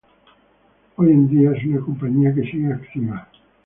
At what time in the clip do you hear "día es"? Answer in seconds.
1.29-1.63